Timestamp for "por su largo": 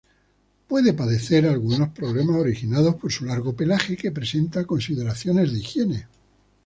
2.95-3.53